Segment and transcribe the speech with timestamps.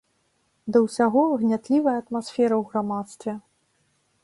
[0.75, 3.31] Да ўсяго, гнятлівая атмасфера ў грамадстве.